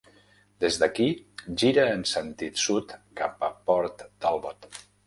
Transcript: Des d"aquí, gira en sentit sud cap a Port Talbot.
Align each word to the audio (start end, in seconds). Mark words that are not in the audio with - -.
Des 0.63 0.79
d"aquí, 0.83 1.09
gira 1.65 1.85
en 1.99 2.07
sentit 2.15 2.65
sud 2.65 2.99
cap 3.21 3.47
a 3.51 3.55
Port 3.71 4.07
Talbot. 4.27 4.73